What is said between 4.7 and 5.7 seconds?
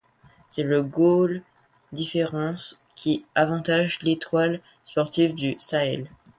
sportive du